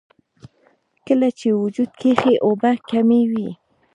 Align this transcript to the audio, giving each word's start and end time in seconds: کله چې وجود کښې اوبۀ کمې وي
کله 1.05 1.27
چې 1.39 1.47
وجود 1.63 1.91
کښې 2.01 2.33
اوبۀ 2.45 2.71
کمې 2.89 3.21
وي 3.31 3.49